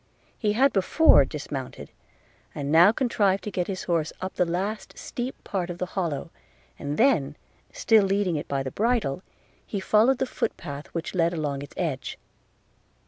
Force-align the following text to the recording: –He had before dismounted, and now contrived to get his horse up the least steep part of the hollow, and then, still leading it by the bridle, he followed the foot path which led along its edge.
–He 0.39 0.53
had 0.53 0.73
before 0.73 1.25
dismounted, 1.25 1.91
and 2.55 2.71
now 2.71 2.91
contrived 2.91 3.43
to 3.43 3.51
get 3.51 3.67
his 3.67 3.83
horse 3.83 4.11
up 4.19 4.33
the 4.33 4.45
least 4.47 4.97
steep 4.97 5.35
part 5.43 5.69
of 5.69 5.77
the 5.77 5.85
hollow, 5.93 6.31
and 6.79 6.97
then, 6.97 7.37
still 7.71 8.03
leading 8.05 8.35
it 8.35 8.47
by 8.47 8.63
the 8.63 8.71
bridle, 8.71 9.21
he 9.63 9.79
followed 9.79 10.17
the 10.17 10.25
foot 10.25 10.57
path 10.57 10.87
which 10.87 11.13
led 11.13 11.33
along 11.33 11.61
its 11.61 11.75
edge. 11.77 12.17